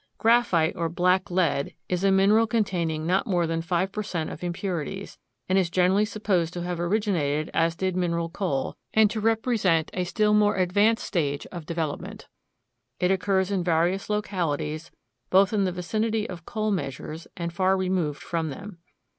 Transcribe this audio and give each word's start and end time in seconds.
Graphite, 0.17 0.75
or 0.75 0.89
black 0.89 1.29
lead, 1.29 1.75
is 1.87 2.03
a 2.03 2.09
mineral 2.09 2.47
containing 2.47 3.05
not 3.05 3.27
more 3.27 3.45
than 3.45 3.61
five 3.61 3.91
per 3.91 4.01
cent 4.01 4.31
of 4.31 4.43
impurities, 4.43 5.19
and 5.47 5.59
is 5.59 5.69
generally 5.69 6.05
supposed 6.05 6.53
to 6.53 6.63
have 6.63 6.79
originated 6.79 7.51
as 7.53 7.75
did 7.75 7.95
mineral 7.95 8.27
coal, 8.27 8.75
and 8.95 9.11
to 9.11 9.21
represent 9.21 9.91
a 9.93 10.03
still 10.03 10.33
more 10.33 10.55
advanced 10.55 11.05
stage 11.05 11.45
of 11.51 11.67
development. 11.67 12.27
It 12.99 13.11
occurs 13.11 13.51
in 13.51 13.63
various 13.63 14.09
localities 14.09 14.89
both 15.29 15.53
in 15.53 15.65
the 15.65 15.71
vicinity 15.71 16.27
of 16.27 16.47
coal 16.47 16.71
measures 16.71 17.27
and 17.37 17.53
far 17.53 17.77
removed 17.77 18.23
from 18.23 18.49
them. 18.49 18.79